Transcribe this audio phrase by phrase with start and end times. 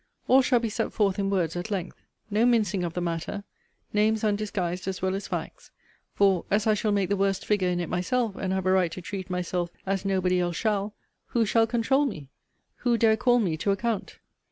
[0.27, 2.01] All shall be set forth in words at length.
[2.31, 3.43] No mincing of the matter.
[3.93, 5.69] Names undisguised as well as facts.
[6.15, 8.91] For, as I shall make the worst figure in it myself, and have a right
[8.93, 10.95] to treat myself as nobody else shall,
[11.27, 12.29] who shall controul me?
[12.77, 14.17] who dare call me to account?